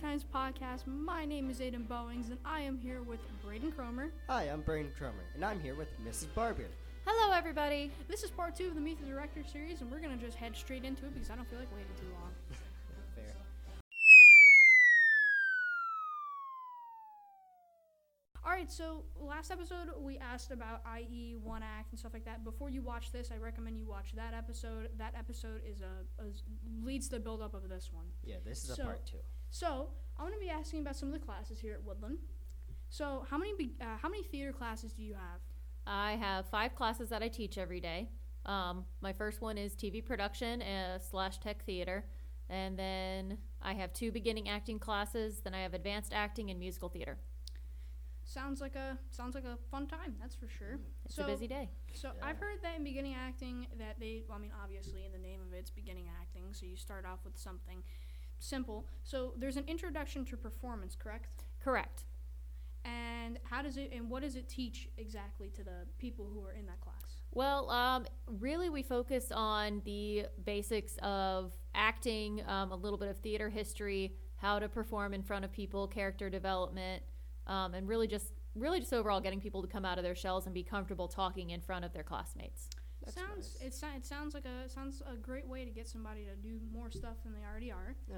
Times 0.00 0.24
podcast. 0.34 0.86
My 0.86 1.26
name 1.26 1.50
is 1.50 1.60
Aiden 1.60 1.86
Bowings, 1.86 2.30
and 2.30 2.38
I 2.42 2.60
am 2.60 2.78
here 2.78 3.02
with 3.02 3.20
Braden 3.44 3.70
Cromer. 3.70 4.10
Hi, 4.28 4.44
I'm 4.44 4.62
Braden 4.62 4.92
Cromer, 4.96 5.24
and 5.34 5.44
I'm 5.44 5.60
here 5.60 5.74
with 5.74 5.88
Mrs. 6.02 6.34
Barber. 6.34 6.68
Hello, 7.04 7.36
everybody. 7.36 7.92
This 8.08 8.22
is 8.22 8.30
part 8.30 8.56
two 8.56 8.68
of 8.68 8.74
the 8.74 8.80
Meet 8.80 8.98
the 8.98 9.06
Director 9.06 9.42
series, 9.52 9.82
and 9.82 9.90
we're 9.90 10.00
gonna 10.00 10.16
just 10.16 10.38
head 10.38 10.56
straight 10.56 10.84
into 10.84 11.04
it 11.04 11.12
because 11.12 11.28
I 11.28 11.36
don't 11.36 11.46
feel 11.50 11.58
like 11.58 11.70
waiting 11.74 11.92
too 12.00 12.06
long. 12.18 12.30
Fair. 13.14 13.34
All 18.46 18.49
right, 18.60 18.70
so 18.70 19.04
last 19.16 19.50
episode 19.50 19.88
we 20.00 20.18
asked 20.18 20.50
about 20.50 20.82
IE 20.98 21.36
one 21.42 21.62
act 21.62 21.92
and 21.92 21.98
stuff 21.98 22.12
like 22.12 22.24
that. 22.24 22.44
Before 22.44 22.68
you 22.68 22.82
watch 22.82 23.10
this, 23.12 23.30
I 23.32 23.36
recommend 23.38 23.78
you 23.78 23.86
watch 23.86 24.12
that 24.16 24.34
episode. 24.34 24.90
That 24.98 25.14
episode 25.18 25.62
is 25.66 25.80
a, 25.80 26.22
a 26.22 26.26
leads 26.84 27.08
the 27.08 27.18
build 27.20 27.42
up 27.42 27.54
of 27.54 27.68
this 27.68 27.90
one. 27.92 28.06
Yeah, 28.24 28.36
this 28.44 28.64
is 28.64 28.76
So- 28.76 28.82
a 28.82 28.86
part 28.86 29.06
two. 29.06 29.18
So 29.50 29.88
I'm 30.16 30.26
gonna 30.26 30.38
be 30.38 30.50
asking 30.50 30.80
about 30.80 30.96
some 30.96 31.08
of 31.08 31.14
the 31.18 31.24
classes 31.24 31.58
here 31.58 31.72
at 31.74 31.82
Woodland. 31.82 32.18
So 32.90 33.24
how 33.30 33.38
many 33.38 33.52
be- 33.56 33.76
uh, 33.80 33.96
how 34.00 34.08
many 34.08 34.22
theater 34.24 34.52
classes 34.52 34.92
do 34.92 35.02
you 35.02 35.14
have? 35.14 35.40
I 35.86 36.12
have 36.12 36.46
five 36.46 36.74
classes 36.74 37.08
that 37.08 37.22
I 37.22 37.28
teach 37.28 37.56
every 37.58 37.80
day. 37.80 38.10
Um, 38.46 38.84
my 39.00 39.12
first 39.12 39.40
one 39.40 39.58
is 39.58 39.74
TV 39.74 40.04
production 40.04 40.62
uh, 40.62 40.98
slash 40.98 41.38
tech 41.38 41.64
theater, 41.64 42.04
and 42.48 42.78
then 42.78 43.38
I 43.62 43.72
have 43.74 43.92
two 43.92 44.12
beginning 44.12 44.48
acting 44.48 44.78
classes. 44.78 45.40
Then 45.40 45.54
I 45.54 45.62
have 45.62 45.74
advanced 45.74 46.12
acting 46.12 46.50
and 46.50 46.58
musical 46.60 46.88
theater. 46.88 47.18
Sounds 48.30 48.60
like 48.60 48.76
a 48.76 48.96
sounds 49.10 49.34
like 49.34 49.44
a 49.44 49.58
fun 49.72 49.88
time. 49.88 50.14
That's 50.20 50.36
for 50.36 50.46
sure. 50.46 50.78
It's 51.04 51.16
so, 51.16 51.24
a 51.24 51.26
busy 51.26 51.48
day. 51.48 51.68
So 51.94 52.12
Yeah. 52.16 52.26
I've 52.28 52.38
heard 52.38 52.62
that 52.62 52.76
in 52.76 52.84
beginning 52.84 53.16
acting 53.16 53.66
that 53.76 53.98
they, 53.98 54.22
well, 54.28 54.38
I 54.38 54.40
mean, 54.40 54.52
obviously 54.62 55.04
in 55.04 55.10
the 55.10 55.18
name 55.18 55.40
of 55.40 55.52
it, 55.52 55.58
it's 55.58 55.70
beginning 55.70 56.06
acting. 56.20 56.44
So 56.52 56.64
you 56.64 56.76
start 56.76 57.04
off 57.04 57.24
with 57.24 57.36
something 57.36 57.82
simple. 58.38 58.86
So 59.02 59.34
there's 59.36 59.56
an 59.56 59.64
introduction 59.66 60.24
to 60.26 60.36
performance, 60.36 60.94
correct? 60.94 61.42
Correct. 61.60 62.04
And 62.84 63.40
how 63.42 63.62
does 63.62 63.76
it 63.76 63.90
and 63.92 64.08
what 64.08 64.22
does 64.22 64.36
it 64.36 64.48
teach 64.48 64.88
exactly 64.96 65.48
to 65.48 65.64
the 65.64 65.86
people 65.98 66.30
who 66.32 66.44
are 66.44 66.52
in 66.52 66.66
that 66.66 66.80
class? 66.80 67.22
Well, 67.32 67.68
um, 67.70 68.06
really, 68.26 68.70
we 68.70 68.84
focus 68.84 69.32
on 69.34 69.82
the 69.84 70.26
basics 70.44 70.96
of 71.02 71.52
acting, 71.74 72.42
um, 72.46 72.70
a 72.70 72.76
little 72.76 72.98
bit 72.98 73.08
of 73.08 73.16
theater 73.16 73.48
history, 73.48 74.14
how 74.36 74.60
to 74.60 74.68
perform 74.68 75.14
in 75.14 75.22
front 75.24 75.44
of 75.44 75.50
people, 75.52 75.88
character 75.88 76.30
development, 76.30 77.02
um, 77.50 77.74
and 77.74 77.86
really 77.86 78.06
just 78.06 78.32
really 78.54 78.80
just 78.80 78.92
overall 78.94 79.20
getting 79.20 79.40
people 79.40 79.60
to 79.60 79.68
come 79.68 79.84
out 79.84 79.98
of 79.98 80.04
their 80.04 80.14
shells 80.14 80.46
and 80.46 80.54
be 80.54 80.62
comfortable 80.62 81.08
talking 81.08 81.50
in 81.50 81.60
front 81.60 81.84
of 81.84 81.92
their 81.92 82.02
classmates. 82.02 82.70
That's 83.04 83.16
sounds 83.16 83.58
nice. 83.60 83.68
it, 83.68 83.74
sou- 83.74 83.96
it 83.96 84.06
sounds 84.06 84.34
like 84.34 84.44
a 84.44 84.68
sounds 84.70 85.02
a 85.10 85.16
great 85.16 85.46
way 85.46 85.64
to 85.64 85.70
get 85.70 85.88
somebody 85.88 86.24
to 86.24 86.36
do 86.36 86.60
more 86.72 86.90
stuff 86.90 87.22
than 87.24 87.32
they 87.32 87.40
already 87.50 87.72
are. 87.72 87.96
Yeah. 88.08 88.16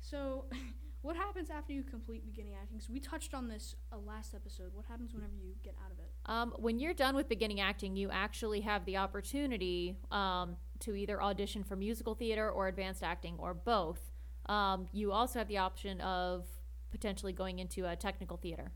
So, 0.00 0.46
what 1.02 1.16
happens 1.16 1.50
after 1.50 1.72
you 1.72 1.82
complete 1.82 2.24
beginning 2.24 2.54
acting? 2.60 2.80
So 2.80 2.92
we 2.92 3.00
touched 3.00 3.34
on 3.34 3.48
this 3.48 3.74
uh, 3.92 3.98
last 3.98 4.34
episode. 4.34 4.70
What 4.72 4.84
happens 4.86 5.12
whenever 5.14 5.34
you 5.34 5.54
get 5.62 5.74
out 5.84 5.90
of 5.90 5.98
it? 5.98 6.10
Um, 6.26 6.52
when 6.58 6.78
you're 6.78 6.94
done 6.94 7.16
with 7.16 7.28
beginning 7.28 7.60
acting, 7.60 7.96
you 7.96 8.10
actually 8.10 8.60
have 8.60 8.84
the 8.84 8.98
opportunity 8.98 9.96
um, 10.12 10.56
to 10.80 10.94
either 10.94 11.22
audition 11.22 11.64
for 11.64 11.76
musical 11.76 12.14
theater 12.14 12.50
or 12.50 12.68
advanced 12.68 13.02
acting 13.02 13.36
or 13.38 13.54
both. 13.54 14.00
Um, 14.46 14.86
you 14.92 15.12
also 15.12 15.38
have 15.38 15.48
the 15.48 15.58
option 15.58 16.00
of 16.00 16.44
potentially 16.90 17.32
going 17.32 17.58
into 17.58 17.86
a 17.86 17.96
technical 17.96 18.36
theater. 18.36 18.72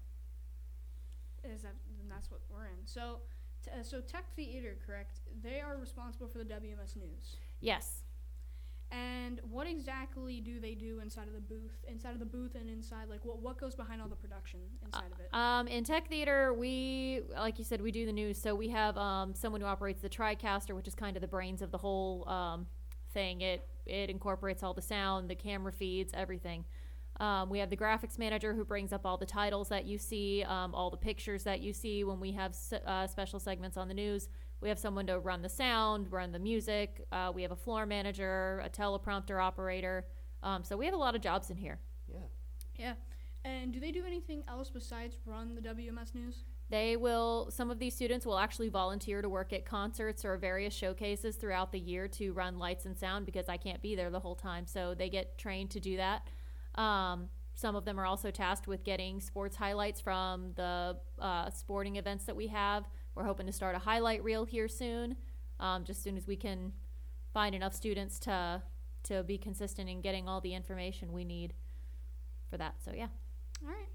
Is 1.44 1.62
that 1.62 1.74
then 1.98 2.08
that's 2.08 2.30
what 2.30 2.40
we're 2.50 2.66
in? 2.66 2.86
So, 2.86 3.20
t- 3.64 3.70
uh, 3.70 3.82
so 3.82 4.00
Tech 4.00 4.24
Theater, 4.34 4.76
correct? 4.86 5.20
They 5.42 5.60
are 5.60 5.76
responsible 5.76 6.28
for 6.28 6.38
the 6.38 6.44
WMS 6.44 6.96
News. 6.96 7.36
Yes. 7.60 8.04
And 8.90 9.40
what 9.50 9.66
exactly 9.66 10.40
do 10.40 10.60
they 10.60 10.74
do 10.74 11.00
inside 11.00 11.26
of 11.26 11.34
the 11.34 11.40
booth? 11.40 11.84
Inside 11.88 12.12
of 12.12 12.20
the 12.20 12.26
booth 12.26 12.54
and 12.54 12.68
inside, 12.68 13.08
like 13.08 13.24
what 13.24 13.40
what 13.40 13.58
goes 13.58 13.74
behind 13.74 14.00
all 14.00 14.08
the 14.08 14.14
production 14.14 14.60
inside 14.84 15.10
of 15.12 15.18
it? 15.18 15.28
Um, 15.32 15.66
in 15.66 15.82
tech 15.84 16.08
theater, 16.08 16.54
we, 16.54 17.22
like 17.36 17.58
you 17.58 17.64
said, 17.64 17.80
we 17.80 17.90
do 17.90 18.06
the 18.06 18.12
news. 18.12 18.40
So 18.40 18.54
we 18.54 18.68
have 18.68 18.96
um, 18.96 19.34
someone 19.34 19.60
who 19.60 19.66
operates 19.66 20.00
the 20.00 20.08
TriCaster, 20.08 20.76
which 20.76 20.86
is 20.86 20.94
kind 20.94 21.16
of 21.16 21.22
the 21.22 21.28
brains 21.28 21.60
of 21.60 21.72
the 21.72 21.78
whole 21.78 22.28
um, 22.28 22.66
thing. 23.12 23.40
It 23.40 23.66
it 23.84 24.10
incorporates 24.10 24.62
all 24.62 24.74
the 24.74 24.82
sound, 24.82 25.28
the 25.28 25.34
camera 25.34 25.72
feeds, 25.72 26.12
everything. 26.14 26.64
Um, 27.20 27.48
we 27.48 27.58
have 27.60 27.70
the 27.70 27.76
graphics 27.76 28.18
manager 28.18 28.54
who 28.54 28.64
brings 28.64 28.92
up 28.92 29.06
all 29.06 29.16
the 29.16 29.26
titles 29.26 29.68
that 29.68 29.84
you 29.84 29.98
see, 29.98 30.42
um, 30.44 30.74
all 30.74 30.90
the 30.90 30.96
pictures 30.96 31.44
that 31.44 31.60
you 31.60 31.72
see 31.72 32.02
when 32.02 32.18
we 32.18 32.32
have 32.32 32.54
se- 32.54 32.80
uh, 32.86 33.06
special 33.06 33.38
segments 33.38 33.76
on 33.76 33.86
the 33.88 33.94
news. 33.94 34.28
We 34.60 34.68
have 34.68 34.78
someone 34.78 35.06
to 35.06 35.18
run 35.18 35.42
the 35.42 35.48
sound, 35.48 36.10
run 36.10 36.32
the 36.32 36.38
music. 36.38 37.06
Uh, 37.12 37.30
we 37.34 37.42
have 37.42 37.52
a 37.52 37.56
floor 37.56 37.86
manager, 37.86 38.62
a 38.64 38.68
teleprompter 38.68 39.42
operator. 39.42 40.06
Um, 40.42 40.64
so 40.64 40.76
we 40.76 40.86
have 40.86 40.94
a 40.94 40.98
lot 40.98 41.14
of 41.14 41.20
jobs 41.20 41.50
in 41.50 41.56
here. 41.56 41.78
Yeah. 42.08 42.18
yeah. 42.76 42.94
And 43.44 43.72
do 43.72 43.78
they 43.78 43.92
do 43.92 44.04
anything 44.06 44.42
else 44.48 44.70
besides 44.70 45.18
run 45.26 45.54
the 45.54 45.60
WMS 45.60 46.14
News? 46.14 46.44
They 46.70 46.96
will, 46.96 47.50
some 47.50 47.70
of 47.70 47.78
these 47.78 47.94
students 47.94 48.24
will 48.24 48.38
actually 48.38 48.70
volunteer 48.70 49.20
to 49.20 49.28
work 49.28 49.52
at 49.52 49.66
concerts 49.66 50.24
or 50.24 50.36
various 50.38 50.72
showcases 50.72 51.36
throughout 51.36 51.70
the 51.70 51.78
year 51.78 52.08
to 52.08 52.32
run 52.32 52.58
lights 52.58 52.86
and 52.86 52.96
sound 52.96 53.26
because 53.26 53.48
I 53.48 53.58
can't 53.58 53.82
be 53.82 53.94
there 53.94 54.10
the 54.10 54.20
whole 54.20 54.34
time. 54.34 54.66
So 54.66 54.94
they 54.94 55.10
get 55.10 55.36
trained 55.36 55.70
to 55.72 55.80
do 55.80 55.98
that. 55.98 56.26
Um, 56.74 57.28
some 57.54 57.76
of 57.76 57.84
them 57.84 58.00
are 58.00 58.06
also 58.06 58.30
tasked 58.30 58.66
with 58.66 58.82
getting 58.84 59.20
sports 59.20 59.56
highlights 59.56 60.00
from 60.00 60.52
the 60.56 60.96
uh, 61.20 61.50
sporting 61.50 61.96
events 61.96 62.24
that 62.24 62.34
we 62.34 62.48
have. 62.48 62.84
We're 63.14 63.24
hoping 63.24 63.46
to 63.46 63.52
start 63.52 63.76
a 63.76 63.78
highlight 63.78 64.24
reel 64.24 64.44
here 64.44 64.66
soon, 64.66 65.16
um, 65.60 65.84
just 65.84 65.98
as 65.98 66.04
soon 66.04 66.16
as 66.16 66.26
we 66.26 66.36
can 66.36 66.72
find 67.32 67.54
enough 67.54 67.74
students 67.74 68.18
to 68.20 68.62
to 69.04 69.22
be 69.22 69.36
consistent 69.36 69.88
in 69.88 70.00
getting 70.00 70.28
all 70.28 70.40
the 70.40 70.54
information 70.54 71.12
we 71.12 71.24
need 71.24 71.52
for 72.50 72.56
that. 72.56 72.74
So 72.82 72.92
yeah, 72.94 73.08
All 73.62 73.68
right. 73.68 73.88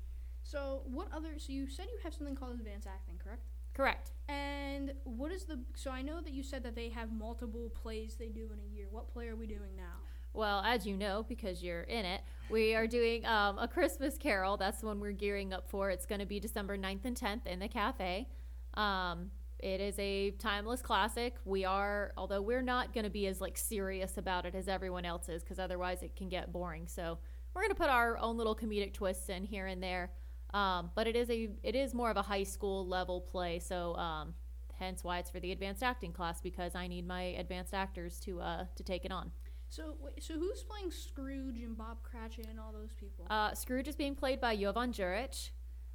So 0.43 0.81
what 0.85 1.07
other? 1.13 1.37
So 1.37 1.51
you 1.51 1.67
said 1.67 1.87
you 1.91 1.99
have 2.03 2.13
something 2.13 2.35
called 2.35 2.53
advanced 2.59 2.87
acting, 2.87 3.15
correct? 3.23 3.43
correct. 3.73 4.11
And 4.27 4.93
what 5.03 5.31
is 5.31 5.45
the? 5.45 5.59
So 5.75 5.91
I 5.91 6.01
know 6.01 6.21
that 6.21 6.31
you 6.31 6.43
said 6.43 6.63
that 6.63 6.75
they 6.75 6.89
have 6.89 7.11
multiple 7.11 7.69
plays 7.69 8.15
they 8.15 8.29
do 8.29 8.49
in 8.53 8.59
a 8.59 8.75
year. 8.75 8.87
What 8.89 9.11
play 9.11 9.27
are 9.27 9.35
we 9.35 9.47
doing 9.47 9.75
now? 9.75 9.97
Well, 10.33 10.61
as 10.65 10.85
you 10.85 10.95
know, 10.95 11.25
because 11.27 11.63
you're 11.63 11.81
in 11.81 12.05
it, 12.05 12.21
we 12.49 12.75
are 12.75 12.87
doing 12.87 13.25
um, 13.25 13.57
a 13.57 13.67
Christmas 13.67 14.17
Carol. 14.17 14.57
That's 14.57 14.81
the 14.81 14.87
one 14.87 14.99
we're 14.99 15.11
gearing 15.11 15.53
up 15.53 15.69
for. 15.69 15.89
It's 15.89 16.05
going 16.05 16.19
to 16.19 16.25
be 16.25 16.39
December 16.39 16.77
9th 16.77 17.05
and 17.05 17.15
10th 17.15 17.45
in 17.47 17.59
the 17.59 17.67
cafe. 17.67 18.27
Um, 18.75 19.31
it 19.59 19.81
is 19.81 19.95
a 19.99 20.31
timeless 20.31 20.81
classic. 20.81 21.35
We 21.45 21.65
are, 21.65 22.13
although 22.15 22.41
we're 22.41 22.61
not 22.61 22.93
going 22.93 23.03
to 23.03 23.09
be 23.09 23.27
as 23.27 23.41
like 23.41 23.57
serious 23.57 24.17
about 24.17 24.45
it 24.45 24.55
as 24.55 24.67
everyone 24.67 25.03
else 25.03 25.27
is, 25.29 25.43
because 25.43 25.59
otherwise 25.59 26.01
it 26.01 26.15
can 26.15 26.29
get 26.29 26.53
boring. 26.53 26.87
So 26.87 27.17
we're 27.53 27.61
going 27.61 27.71
to 27.71 27.75
put 27.75 27.89
our 27.89 28.17
own 28.17 28.37
little 28.37 28.55
comedic 28.55 28.93
twists 28.93 29.29
in 29.29 29.43
here 29.43 29.67
and 29.67 29.83
there. 29.83 30.11
Um, 30.53 30.91
but 30.95 31.07
it 31.07 31.15
is 31.15 31.29
a, 31.29 31.49
it 31.61 31.75
is 31.75 31.93
more 31.93 32.09
of 32.09 32.17
a 32.17 32.21
high 32.21 32.43
school 32.43 32.87
level 32.87 33.21
play. 33.21 33.59
So 33.59 33.95
um, 33.95 34.33
hence 34.79 35.03
why 35.03 35.19
it's 35.19 35.29
for 35.29 35.39
the 35.39 35.51
advanced 35.51 35.83
acting 35.83 36.13
class 36.13 36.39
because 36.41 36.73
I 36.73 36.87
need 36.87 37.05
my 37.05 37.21
advanced 37.21 37.73
actors 37.73 38.19
to 38.21 38.39
uh, 38.39 38.65
to 38.75 38.83
take 38.83 39.05
it 39.05 39.11
on. 39.11 39.31
So 39.69 39.95
wait, 40.01 40.23
so 40.23 40.33
who's 40.33 40.63
playing 40.63 40.91
Scrooge 40.91 41.61
and 41.61 41.77
Bob 41.77 42.01
Cratchit 42.01 42.47
and 42.49 42.59
all 42.59 42.73
those 42.73 42.91
people? 42.93 43.27
Uh, 43.29 43.53
Scrooge 43.53 43.87
is 43.87 43.95
being 43.95 44.15
played 44.15 44.41
by 44.41 44.55
Jovan 44.55 44.91
Juric. 44.91 45.51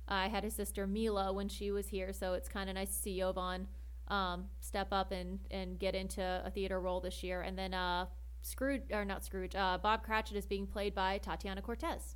I 0.07 0.29
had 0.29 0.45
his 0.45 0.55
sister 0.55 0.87
Mila 0.87 1.33
when 1.33 1.49
she 1.49 1.71
was 1.73 1.89
here, 1.89 2.13
so 2.13 2.35
it's 2.35 2.49
kind 2.49 2.69
of 2.69 2.77
nice 2.77 2.89
to 2.89 2.95
see 2.95 3.19
Jovan 3.19 3.67
um, 4.09 4.45
step 4.61 4.89
up 4.93 5.11
and, 5.11 5.41
and 5.51 5.79
get 5.79 5.95
into 5.95 6.23
a 6.45 6.51
theater 6.51 6.81
role 6.81 7.01
this 7.01 7.23
year. 7.23 7.41
And 7.41 7.59
then 7.59 7.75
uh, 7.75 8.07
Scrooge, 8.43 8.83
or 8.93 9.05
not 9.05 9.25
Scrooge, 9.25 9.57
uh, 9.57 9.79
Bob 9.83 10.05
Cratchit 10.05 10.37
is 10.37 10.47
being 10.47 10.67
played 10.67 10.95
by 10.95 11.19
Tatiana 11.19 11.63
Cortez. 11.63 12.15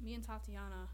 Me 0.00 0.14
and 0.14 0.22
Tatiana 0.22 0.88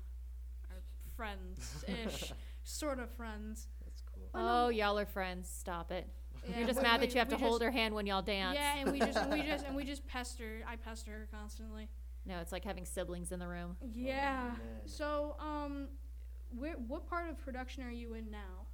are 0.71 0.83
friends 1.17 1.85
ish, 1.87 2.33
sort 2.65 2.99
of 2.99 3.11
friends. 3.11 3.67
That's 3.85 4.03
cool. 4.15 4.31
Oh. 4.35 4.67
Oh, 4.67 4.69
y'all 4.69 4.99
are 4.99 5.07
friends. 5.07 5.51
Stop 5.51 5.93
it. 5.93 6.09
Yeah, 6.49 6.59
You're 6.59 6.67
just 6.69 6.83
mad 6.83 7.01
we- 7.01 7.07
that 7.07 7.15
you 7.15 7.19
have 7.19 7.31
we 7.31 7.37
to 7.37 7.45
hold 7.45 7.63
her 7.63 7.71
hand 7.71 7.95
when 7.95 8.07
y'all 8.07 8.23
dance. 8.23 8.57
Yeah, 8.57 8.77
and 8.79 8.93
we 8.93 8.99
just 8.99 9.19
and 9.19 9.33
we 9.33 9.43
just 9.43 9.65
and 9.67 9.77
we 9.77 9.85
just 9.85 10.07
pester. 10.07 10.63
I 10.67 10.77
pester 10.77 11.11
her 11.13 11.29
constantly. 11.33 11.89
No, 12.25 12.39
it's 12.41 12.53
like 12.53 12.65
having 12.65 12.85
siblings 12.85 13.33
in 13.33 13.39
the 13.39 13.47
room. 13.47 13.77
Yeah. 13.93 14.43
man. 14.45 14.59
So 14.85 15.37
um, 15.39 15.89
where 16.51 16.75
what 16.75 17.09
part 17.09 17.29
of 17.31 17.39
production 17.39 17.83
are 17.85 17.91
you 17.91 18.15
in 18.15 18.31
now? 18.31 18.67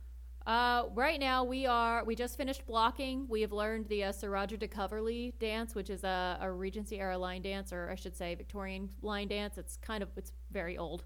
Uh, 0.45 0.89
right 0.95 1.21
now 1.21 1.45
we 1.45 1.67
are 1.67 2.05
we 2.05 2.17
just 2.17 2.37
finished 2.37 2.67
blocking. 2.67 3.27
We 3.29 3.43
have 3.43 3.53
learned 3.53 3.89
the 3.89 4.05
uh, 4.05 4.13
Sir 4.13 4.31
Roger 4.31 4.57
de 4.57 4.67
Coverley 4.67 5.35
dance, 5.39 5.75
which 5.75 5.89
is 5.89 6.03
a, 6.03 6.39
a 6.41 6.51
Regency 6.51 6.99
era 6.99 7.17
line 7.17 7.43
dance, 7.43 7.73
or 7.73 7.91
I 7.91 7.95
should 7.95 8.17
say 8.17 8.35
Victorian 8.35 8.91
line 9.03 9.29
dance. 9.29 9.57
It's 9.57 9.77
kind 9.77 10.03
of 10.03 10.09
it's 10.17 10.33
very 10.51 10.77
old. 10.77 11.05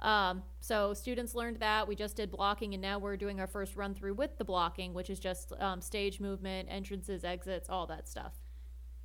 Um, 0.00 0.42
so 0.60 0.94
students 0.94 1.34
learned 1.34 1.60
that. 1.60 1.88
We 1.88 1.96
just 1.96 2.16
did 2.16 2.30
blocking, 2.30 2.74
and 2.74 2.82
now 2.82 2.98
we're 2.98 3.16
doing 3.16 3.40
our 3.40 3.46
first 3.46 3.76
run 3.76 3.94
through 3.94 4.14
with 4.14 4.38
the 4.38 4.44
blocking, 4.44 4.94
which 4.94 5.10
is 5.10 5.18
just 5.18 5.52
um, 5.58 5.80
stage 5.80 6.20
movement, 6.20 6.68
entrances, 6.70 7.24
exits, 7.24 7.68
all 7.68 7.86
that 7.86 8.08
stuff. 8.08 8.34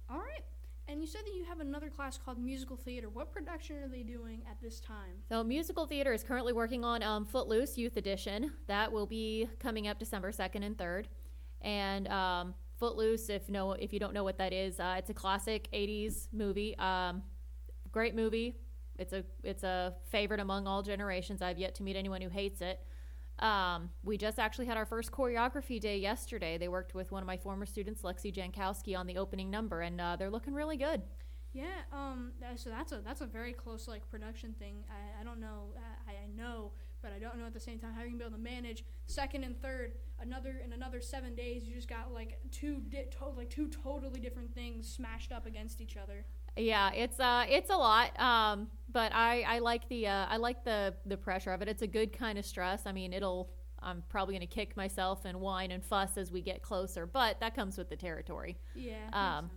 All 0.09 0.17
right. 0.17 0.43
And 0.87 1.01
you 1.01 1.07
said 1.07 1.21
that 1.25 1.33
you 1.33 1.45
have 1.45 1.61
another 1.61 1.89
class 1.89 2.17
called 2.17 2.37
musical 2.37 2.75
theater. 2.75 3.09
What 3.09 3.31
production 3.31 3.77
are 3.77 3.87
they 3.87 4.03
doing 4.03 4.41
at 4.49 4.61
this 4.61 4.79
time? 4.79 5.15
So 5.29 5.43
musical 5.43 5.87
theater 5.87 6.11
is 6.11 6.23
currently 6.23 6.53
working 6.53 6.83
on 6.83 7.01
um, 7.01 7.25
Footloose 7.25 7.77
Youth 7.77 7.95
Edition. 7.95 8.51
That 8.67 8.91
will 8.91 9.07
be 9.07 9.47
coming 9.59 9.87
up 9.87 9.97
December 9.97 10.31
second 10.31 10.63
and 10.63 10.77
third. 10.77 11.07
And 11.61 12.09
um, 12.09 12.53
Footloose, 12.77 13.29
if 13.29 13.49
no, 13.49 13.71
if 13.71 13.93
you 13.93 13.99
don't 13.99 14.13
know 14.13 14.25
what 14.25 14.37
that 14.39 14.51
is, 14.51 14.79
uh, 14.79 14.95
it's 14.97 15.09
a 15.09 15.13
classic 15.13 15.69
'80s 15.71 16.27
movie. 16.33 16.77
Um, 16.77 17.23
great 17.91 18.13
movie. 18.13 18.57
It's 18.97 19.13
a 19.13 19.23
it's 19.43 19.63
a 19.63 19.93
favorite 20.09 20.39
among 20.39 20.67
all 20.67 20.83
generations. 20.83 21.41
I've 21.41 21.57
yet 21.57 21.75
to 21.75 21.83
meet 21.83 21.95
anyone 21.95 22.21
who 22.21 22.29
hates 22.29 22.61
it. 22.61 22.79
Um, 23.39 23.89
we 24.03 24.17
just 24.17 24.37
actually 24.37 24.67
had 24.67 24.77
our 24.77 24.85
first 24.85 25.11
choreography 25.11 25.79
day 25.79 25.97
yesterday. 25.97 26.57
They 26.57 26.67
worked 26.67 26.93
with 26.93 27.11
one 27.11 27.23
of 27.23 27.27
my 27.27 27.37
former 27.37 27.65
students, 27.65 28.03
Lexi 28.03 28.31
Jankowski, 28.31 28.97
on 28.97 29.07
the 29.07 29.17
opening 29.17 29.49
number, 29.49 29.81
and 29.81 29.99
uh, 29.99 30.15
they're 30.15 30.29
looking 30.29 30.53
really 30.53 30.77
good. 30.77 31.01
Yeah, 31.53 31.65
um, 31.91 32.31
so 32.55 32.71
that's 32.71 32.91
a 32.91 33.01
that's 33.05 33.21
a 33.21 33.27
very 33.27 33.53
close 33.53 33.87
like 33.87 34.07
production 34.09 34.53
thing. 34.57 34.83
I, 34.89 35.21
I 35.21 35.23
don't 35.23 35.39
know, 35.39 35.75
I, 36.07 36.11
I 36.11 36.27
know, 36.35 36.71
but 37.03 37.11
I 37.15 37.19
don't 37.19 37.37
know 37.37 37.45
at 37.45 37.53
the 37.53 37.59
same 37.59 37.77
time 37.77 37.93
how 37.93 38.01
you 38.01 38.09
can 38.09 38.17
be 38.17 38.23
able 38.23 38.37
to 38.37 38.41
manage 38.41 38.83
second 39.05 39.43
and 39.43 39.59
third 39.61 39.93
another 40.19 40.61
in 40.65 40.73
another 40.73 40.99
seven 40.99 41.35
days. 41.35 41.65
You 41.65 41.75
just 41.75 41.87
got 41.87 42.11
like 42.11 42.39
two 42.51 42.81
di- 42.89 43.05
to- 43.19 43.29
like 43.37 43.51
two 43.51 43.67
totally 43.67 44.19
different 44.19 44.53
things 44.55 44.91
smashed 44.91 45.31
up 45.31 45.45
against 45.45 45.79
each 45.79 45.95
other. 45.95 46.25
Yeah, 46.55 46.91
it's 46.91 47.19
uh 47.19 47.45
it's 47.49 47.69
a 47.69 47.75
lot. 47.75 48.19
Um, 48.19 48.67
but 48.91 49.11
I 49.13 49.41
I 49.41 49.59
like 49.59 49.87
the 49.89 50.07
uh, 50.07 50.25
I 50.29 50.37
like 50.37 50.63
the 50.63 50.93
the 51.05 51.17
pressure 51.17 51.51
of 51.51 51.61
it. 51.61 51.67
It's 51.67 51.81
a 51.81 51.87
good 51.87 52.13
kind 52.17 52.37
of 52.37 52.45
stress. 52.45 52.83
I 52.85 52.91
mean, 52.91 53.13
it'll 53.13 53.49
I'm 53.81 54.03
probably 54.09 54.35
gonna 54.35 54.45
kick 54.47 54.77
myself 54.77 55.25
and 55.25 55.41
whine 55.41 55.71
and 55.71 55.83
fuss 55.83 56.17
as 56.17 56.31
we 56.31 56.41
get 56.41 56.61
closer, 56.61 57.05
but 57.05 57.39
that 57.39 57.55
comes 57.55 57.77
with 57.77 57.89
the 57.89 57.97
territory. 57.97 58.57
Yeah, 58.75 59.09
Um. 59.11 59.49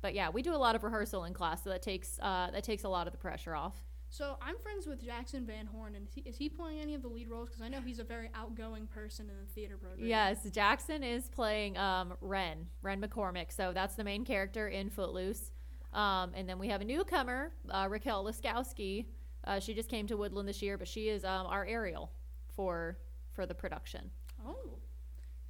But 0.00 0.14
yeah, 0.14 0.28
we 0.28 0.42
do 0.42 0.54
a 0.54 0.56
lot 0.58 0.76
of 0.76 0.84
rehearsal 0.84 1.24
in 1.24 1.32
class, 1.32 1.64
so 1.64 1.70
that 1.70 1.80
takes 1.80 2.18
uh, 2.20 2.50
that 2.52 2.62
takes 2.62 2.84
a 2.84 2.88
lot 2.88 3.06
of 3.06 3.12
the 3.12 3.18
pressure 3.18 3.54
off. 3.54 3.82
So 4.10 4.36
I'm 4.40 4.56
friends 4.58 4.86
with 4.86 5.02
Jackson 5.02 5.44
Van 5.44 5.66
Horn, 5.66 5.96
and 5.96 6.06
is 6.06 6.12
he, 6.14 6.20
is 6.20 6.36
he 6.36 6.48
playing 6.48 6.78
any 6.78 6.94
of 6.94 7.02
the 7.02 7.08
lead 7.08 7.28
roles? 7.28 7.48
Because 7.48 7.62
I 7.62 7.68
know 7.68 7.80
he's 7.80 7.98
a 7.98 8.04
very 8.04 8.30
outgoing 8.34 8.86
person 8.86 9.28
in 9.28 9.34
the 9.40 9.52
theater 9.54 9.76
program. 9.76 10.06
Yes, 10.06 10.48
Jackson 10.50 11.02
is 11.02 11.26
playing 11.28 11.76
um, 11.78 12.12
Ren, 12.20 12.66
Ren 12.82 13.00
McCormick. 13.00 13.50
So 13.50 13.72
that's 13.72 13.96
the 13.96 14.04
main 14.04 14.24
character 14.24 14.68
in 14.68 14.88
Footloose. 14.88 15.50
Um, 15.94 16.32
and 16.34 16.48
then 16.48 16.58
we 16.58 16.68
have 16.68 16.80
a 16.80 16.84
newcomer, 16.84 17.52
uh, 17.70 17.86
Raquel 17.88 18.24
Laskowski. 18.24 19.06
Uh, 19.44 19.60
she 19.60 19.74
just 19.74 19.88
came 19.88 20.06
to 20.08 20.16
Woodland 20.16 20.48
this 20.48 20.60
year, 20.60 20.76
but 20.76 20.88
she 20.88 21.08
is 21.08 21.24
um, 21.24 21.46
our 21.46 21.64
Ariel 21.64 22.10
for 22.54 22.98
for 23.32 23.46
the 23.46 23.54
production. 23.54 24.10
Oh, 24.46 24.78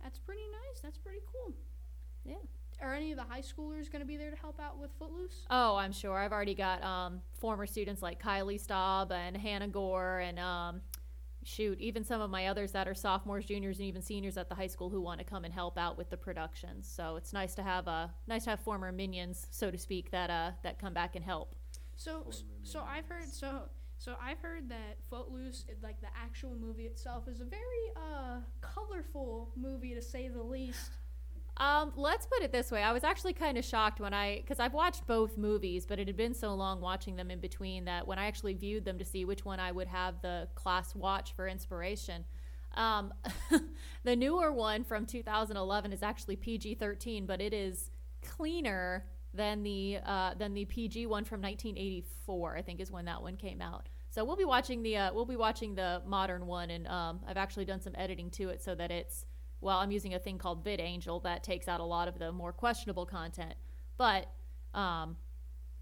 that's 0.02 0.18
pretty 0.18 0.42
nice. 0.52 0.80
That's 0.82 0.98
pretty 0.98 1.20
cool. 1.32 1.54
Yeah. 2.24 2.36
Are 2.80 2.94
any 2.94 3.12
of 3.12 3.18
the 3.18 3.24
high 3.24 3.40
schoolers 3.40 3.90
going 3.90 4.00
to 4.00 4.06
be 4.06 4.16
there 4.16 4.30
to 4.30 4.36
help 4.36 4.60
out 4.60 4.78
with 4.78 4.90
Footloose? 4.98 5.46
Oh, 5.48 5.76
I'm 5.76 5.92
sure. 5.92 6.18
I've 6.18 6.32
already 6.32 6.54
got 6.54 6.82
um, 6.82 7.20
former 7.38 7.66
students 7.66 8.02
like 8.02 8.20
Kylie 8.22 8.60
Staub 8.60 9.12
and 9.12 9.36
Hannah 9.36 9.68
Gore, 9.68 10.18
and 10.18 10.38
um, 10.38 10.80
shoot, 11.46 11.78
even 11.80 12.04
some 12.04 12.20
of 12.20 12.30
my 12.30 12.46
others 12.46 12.72
that 12.72 12.88
are 12.88 12.94
sophomores, 12.94 13.44
juniors, 13.44 13.78
and 13.78 13.86
even 13.86 14.02
seniors 14.02 14.36
at 14.36 14.48
the 14.48 14.54
high 14.54 14.66
school 14.66 14.90
who 14.90 15.00
want 15.00 15.18
to 15.20 15.24
come 15.24 15.44
and 15.44 15.52
help 15.54 15.78
out 15.78 15.96
with 15.96 16.10
the 16.10 16.16
productions. 16.16 16.88
So 16.88 17.16
it's 17.16 17.32
nice 17.32 17.54
to 17.56 17.62
have 17.62 17.86
uh, 17.88 18.08
nice 18.26 18.44
to 18.44 18.50
have 18.50 18.60
former 18.60 18.90
minions, 18.92 19.46
so 19.50 19.70
to 19.70 19.78
speak, 19.78 20.10
that 20.10 20.30
uh, 20.30 20.52
that 20.62 20.78
come 20.78 20.92
back 20.94 21.16
and 21.16 21.24
help. 21.24 21.54
So, 21.96 22.26
so 22.62 22.82
I've 22.88 23.06
heard 23.06 23.32
so 23.32 23.62
so 23.98 24.16
I've 24.20 24.40
heard 24.40 24.68
that 24.70 24.98
Footloose, 25.08 25.64
it- 25.68 25.78
like 25.82 26.00
the 26.00 26.08
actual 26.20 26.54
movie 26.56 26.84
itself, 26.86 27.28
is 27.28 27.40
a 27.40 27.44
very 27.44 27.60
uh 27.96 28.40
colorful 28.60 29.50
movie 29.56 29.94
to 29.94 30.02
say 30.02 30.28
the 30.28 30.42
least. 30.42 30.90
Um, 31.56 31.92
let's 31.94 32.26
put 32.26 32.42
it 32.42 32.50
this 32.50 32.72
way. 32.72 32.82
I 32.82 32.92
was 32.92 33.04
actually 33.04 33.32
kind 33.32 33.56
of 33.56 33.64
shocked 33.64 34.00
when 34.00 34.12
I, 34.12 34.40
because 34.40 34.58
I've 34.58 34.74
watched 34.74 35.06
both 35.06 35.38
movies, 35.38 35.86
but 35.86 35.98
it 36.00 36.08
had 36.08 36.16
been 36.16 36.34
so 36.34 36.52
long 36.54 36.80
watching 36.80 37.14
them 37.14 37.30
in 37.30 37.38
between 37.38 37.84
that 37.84 38.06
when 38.06 38.18
I 38.18 38.26
actually 38.26 38.54
viewed 38.54 38.84
them 38.84 38.98
to 38.98 39.04
see 39.04 39.24
which 39.24 39.44
one 39.44 39.60
I 39.60 39.70
would 39.70 39.86
have 39.86 40.20
the 40.20 40.48
class 40.56 40.94
watch 40.96 41.32
for 41.34 41.46
inspiration, 41.46 42.24
um, 42.76 43.14
the 44.04 44.16
newer 44.16 44.52
one 44.52 44.82
from 44.82 45.06
2011 45.06 45.92
is 45.92 46.02
actually 46.02 46.36
PG-13, 46.36 47.26
but 47.26 47.40
it 47.40 47.54
is 47.54 47.90
cleaner 48.22 49.04
than 49.32 49.62
the 49.62 49.98
uh, 50.04 50.34
than 50.34 50.54
the 50.54 50.64
PG 50.64 51.06
one 51.06 51.24
from 51.24 51.42
1984. 51.42 52.56
I 52.56 52.62
think 52.62 52.80
is 52.80 52.90
when 52.90 53.04
that 53.06 53.20
one 53.20 53.36
came 53.36 53.60
out. 53.60 53.88
So 54.10 54.24
we'll 54.24 54.36
be 54.36 54.44
watching 54.44 54.82
the 54.82 54.96
uh, 54.96 55.12
we'll 55.12 55.24
be 55.24 55.36
watching 55.36 55.74
the 55.74 56.02
modern 56.06 56.46
one, 56.46 56.70
and 56.70 56.86
um, 56.86 57.20
I've 57.26 57.36
actually 57.36 57.64
done 57.64 57.80
some 57.80 57.94
editing 57.96 58.30
to 58.30 58.48
it 58.50 58.62
so 58.62 58.74
that 58.76 58.90
it's 58.90 59.26
well, 59.64 59.78
I'm 59.78 59.90
using 59.90 60.12
a 60.12 60.18
thing 60.18 60.36
called 60.36 60.62
VidAngel 60.62 61.22
that 61.22 61.42
takes 61.42 61.68
out 61.68 61.80
a 61.80 61.84
lot 61.84 62.06
of 62.06 62.18
the 62.18 62.30
more 62.30 62.52
questionable 62.52 63.06
content. 63.06 63.54
But 63.96 64.26
um, 64.74 65.16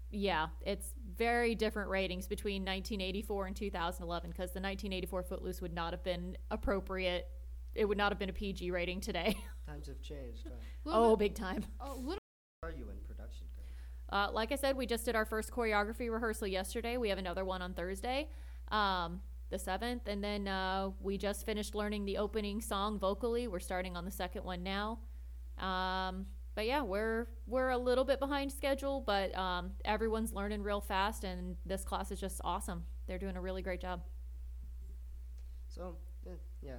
yeah, 0.09 0.47
it's 0.61 0.93
very 1.17 1.53
different 1.53 1.89
ratings 1.89 2.25
between 2.25 2.61
1984 2.61 3.47
and 3.47 3.55
2011 3.55 4.29
because 4.29 4.51
the 4.51 4.61
1984 4.61 5.23
Footloose 5.23 5.61
would 5.61 5.73
not 5.73 5.91
have 5.91 6.01
been 6.01 6.37
appropriate. 6.49 7.27
It 7.75 7.83
would 7.85 7.97
not 7.97 8.13
have 8.13 8.19
been 8.19 8.29
a 8.29 8.33
PG 8.33 8.71
rating 8.71 9.01
today. 9.01 9.35
Times 9.67 9.87
have 9.87 10.01
changed. 10.01 10.43
Huh? 10.45 10.55
Little 10.85 11.03
oh, 11.03 11.15
bit- 11.17 11.33
big 11.33 11.35
time. 11.35 11.65
a 11.81 11.93
little 11.93 12.19
Are 12.63 12.71
you 12.71 12.87
in 12.89 12.97
production? 13.05 13.47
Uh, 14.09 14.29
like 14.31 14.51
I 14.51 14.55
said, 14.55 14.77
we 14.77 14.85
just 14.85 15.05
did 15.05 15.15
our 15.15 15.25
first 15.25 15.51
choreography 15.51 16.09
rehearsal 16.09 16.47
yesterday. 16.47 16.97
We 16.97 17.09
have 17.09 17.17
another 17.17 17.43
one 17.43 17.63
on 17.63 17.73
Thursday, 17.73 18.29
um, 18.69 19.21
the 19.53 19.59
7th. 19.59 20.07
And 20.07 20.23
then 20.23 20.47
uh, 20.47 20.89
we 20.99 21.17
just 21.17 21.45
finished 21.45 21.75
learning 21.75 22.05
the 22.05 22.17
opening 22.17 22.59
song 22.59 22.97
vocally. 22.97 23.47
We're 23.47 23.59
starting 23.59 23.95
on 23.95 24.03
the 24.03 24.11
second 24.11 24.43
one 24.43 24.63
now. 24.63 24.99
Um, 25.59 26.25
but 26.55 26.65
yeah, 26.65 26.81
we're 26.81 27.27
we're 27.47 27.69
a 27.69 27.77
little 27.77 28.03
bit 28.03 28.19
behind 28.19 28.51
schedule, 28.51 29.01
but 29.01 29.35
um, 29.37 29.71
everyone's 29.85 30.33
learning 30.33 30.61
real 30.61 30.81
fast, 30.81 31.23
and 31.23 31.55
this 31.65 31.83
class 31.83 32.11
is 32.11 32.19
just 32.19 32.41
awesome. 32.43 32.83
They're 33.07 33.17
doing 33.17 33.37
a 33.37 33.41
really 33.41 33.61
great 33.61 33.81
job. 33.81 34.01
So, 35.67 35.95
eh, 36.27 36.31
yeah. 36.61 36.73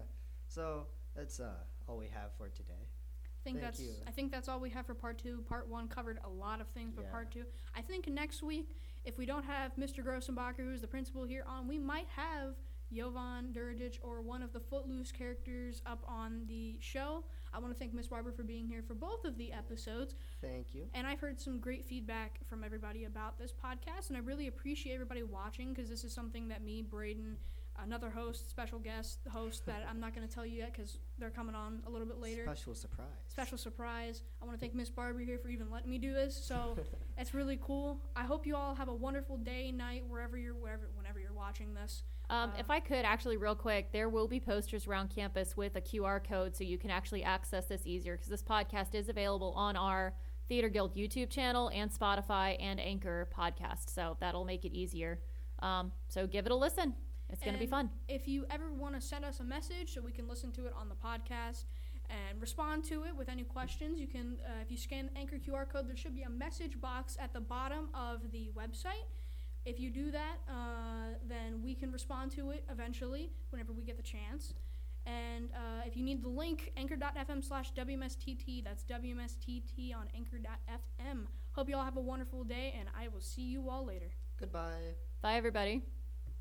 So, 0.46 0.86
that's 1.16 1.40
uh, 1.40 1.54
all 1.88 1.96
we 1.96 2.06
have 2.06 2.30
for 2.38 2.48
today. 2.48 2.72
I 2.78 3.42
think 3.42 3.58
Thank 3.58 3.60
that's 3.62 3.80
you. 3.80 3.90
I 4.06 4.10
think 4.12 4.30
that's 4.30 4.48
all 4.48 4.60
we 4.60 4.70
have 4.70 4.86
for 4.86 4.94
part 4.94 5.18
two. 5.18 5.42
Part 5.48 5.68
one 5.68 5.88
covered 5.88 6.18
a 6.24 6.28
lot 6.28 6.60
of 6.60 6.68
things, 6.68 6.92
but 6.94 7.04
Yeah. 7.04 7.10
part 7.10 7.32
two, 7.32 7.44
I 7.74 7.82
think 7.82 8.08
next 8.08 8.42
week, 8.42 8.76
if 9.04 9.18
we 9.18 9.26
don't 9.26 9.44
have 9.44 9.76
Mr. 9.76 10.04
Grossenbacher, 10.04 10.58
who's 10.58 10.80
the 10.80 10.86
principal 10.86 11.24
here, 11.24 11.44
on, 11.46 11.68
we 11.68 11.78
might 11.78 12.08
have 12.14 12.54
Jovan 12.92 13.52
Duridic 13.52 13.98
or 14.02 14.20
one 14.20 14.42
of 14.42 14.52
the 14.52 14.60
Footloose 14.60 15.12
characters 15.12 15.82
up 15.86 16.04
on 16.06 16.44
the 16.46 16.76
show. 16.80 17.24
I 17.52 17.58
want 17.58 17.72
to 17.72 17.78
thank 17.78 17.92
Miss 17.92 18.06
Barber 18.06 18.32
for 18.32 18.42
being 18.42 18.66
here 18.66 18.82
for 18.86 18.94
both 18.94 19.24
of 19.24 19.36
the 19.36 19.52
episodes. 19.52 20.14
Thank 20.40 20.74
you. 20.74 20.86
And 20.94 21.06
I've 21.06 21.20
heard 21.20 21.40
some 21.40 21.58
great 21.58 21.84
feedback 21.84 22.40
from 22.48 22.62
everybody 22.64 23.04
about 23.04 23.38
this 23.38 23.52
podcast, 23.52 24.08
and 24.08 24.16
I 24.16 24.20
really 24.20 24.46
appreciate 24.46 24.94
everybody 24.94 25.22
watching 25.22 25.72
because 25.72 25.88
this 25.88 26.04
is 26.04 26.12
something 26.12 26.48
that 26.48 26.62
me, 26.62 26.82
Braden, 26.82 27.36
another 27.82 28.10
host, 28.10 28.48
special 28.50 28.78
guest 28.78 29.18
host 29.30 29.66
that 29.66 29.86
I'm 29.90 30.00
not 30.00 30.14
going 30.14 30.26
to 30.26 30.32
tell 30.32 30.46
you 30.46 30.58
yet 30.58 30.72
because 30.72 30.98
they're 31.18 31.30
coming 31.30 31.54
on 31.54 31.82
a 31.86 31.90
little 31.90 32.06
bit 32.06 32.18
later. 32.20 32.42
Special 32.44 32.74
surprise. 32.74 33.06
Special 33.28 33.58
surprise. 33.58 34.22
I 34.40 34.44
want 34.44 34.56
to 34.56 34.60
thank 34.60 34.74
Miss 34.74 34.90
Barbie 34.90 35.24
here 35.24 35.38
for 35.38 35.48
even 35.48 35.70
letting 35.70 35.90
me 35.90 35.98
do 35.98 36.12
this. 36.12 36.36
So 36.36 36.76
it's 37.18 37.34
really 37.34 37.58
cool. 37.62 38.00
I 38.16 38.24
hope 38.24 38.46
you 38.46 38.56
all 38.56 38.74
have 38.74 38.88
a 38.88 38.94
wonderful 38.94 39.36
day, 39.36 39.72
night, 39.72 40.04
wherever 40.08 40.36
you're, 40.36 40.54
wherever, 40.54 40.88
whenever 40.96 41.18
you're 41.20 41.32
watching 41.32 41.74
this. 41.74 42.02
Um, 42.30 42.50
Uh, 42.50 42.52
if 42.58 42.70
I 42.70 42.80
could 42.80 43.04
actually, 43.04 43.36
real 43.36 43.54
quick, 43.54 43.92
there 43.92 44.08
will 44.08 44.28
be 44.28 44.40
posters 44.40 44.86
around 44.86 45.10
campus 45.10 45.56
with 45.56 45.76
a 45.76 45.80
QR 45.80 46.22
code 46.26 46.56
so 46.56 46.64
you 46.64 46.78
can 46.78 46.90
actually 46.90 47.22
access 47.22 47.66
this 47.66 47.82
easier 47.86 48.14
because 48.16 48.28
this 48.28 48.42
podcast 48.42 48.94
is 48.94 49.08
available 49.08 49.52
on 49.56 49.76
our 49.76 50.14
Theater 50.48 50.68
Guild 50.68 50.94
YouTube 50.94 51.30
channel 51.30 51.70
and 51.74 51.90
Spotify 51.92 52.56
and 52.60 52.78
Anchor 52.80 53.28
podcast. 53.36 53.90
So 53.90 54.16
that'll 54.20 54.44
make 54.44 54.64
it 54.64 54.72
easier. 54.72 55.20
Um, 55.60 55.92
so 56.08 56.26
give 56.26 56.46
it 56.46 56.52
a 56.52 56.56
listen. 56.56 56.94
It's 57.30 57.42
going 57.42 57.54
to 57.54 57.60
be 57.60 57.66
fun. 57.66 57.90
If 58.08 58.28
you 58.28 58.46
ever 58.50 58.72
want 58.72 58.94
to 58.94 59.00
send 59.00 59.24
us 59.24 59.40
a 59.40 59.44
message 59.44 59.94
so 59.94 60.00
we 60.00 60.12
can 60.12 60.28
listen 60.28 60.52
to 60.52 60.66
it 60.66 60.72
on 60.78 60.88
the 60.88 60.94
podcast 60.94 61.64
and 62.10 62.40
respond 62.40 62.84
to 62.84 63.04
it 63.04 63.16
with 63.16 63.28
any 63.28 63.42
questions, 63.42 63.98
you 63.98 64.06
can, 64.06 64.36
uh, 64.46 64.62
if 64.62 64.70
you 64.70 64.76
scan 64.76 65.10
the 65.12 65.18
Anchor 65.18 65.38
QR 65.38 65.68
code, 65.68 65.88
there 65.88 65.96
should 65.96 66.14
be 66.14 66.22
a 66.22 66.30
message 66.30 66.80
box 66.80 67.16
at 67.20 67.32
the 67.32 67.40
bottom 67.40 67.88
of 67.94 68.30
the 68.30 68.50
website. 68.56 69.06
If 69.64 69.80
you 69.80 69.90
do 69.90 70.10
that, 70.10 70.36
uh, 70.48 71.16
then 71.26 71.62
we 71.62 71.74
can 71.74 71.90
respond 71.90 72.30
to 72.32 72.50
it 72.50 72.64
eventually 72.70 73.30
whenever 73.50 73.72
we 73.72 73.82
get 73.82 73.96
the 73.96 74.02
chance. 74.02 74.54
And 75.06 75.50
uh, 75.52 75.82
if 75.86 75.96
you 75.96 76.02
need 76.02 76.22
the 76.22 76.28
link, 76.28 76.72
anchor.fm 76.76 77.42
slash 77.42 77.72
WMSTT, 77.72 78.64
that's 78.64 78.84
WMSTT 78.84 79.94
on 79.94 80.08
anchor.fm. 80.14 81.26
Hope 81.52 81.68
you 81.68 81.76
all 81.76 81.84
have 81.84 81.96
a 81.96 82.00
wonderful 82.00 82.44
day, 82.44 82.74
and 82.78 82.88
I 82.98 83.08
will 83.08 83.20
see 83.20 83.42
you 83.42 83.68
all 83.68 83.84
later. 83.84 84.10
Goodbye. 84.38 84.94
Bye, 85.22 85.34
everybody. 85.36 85.82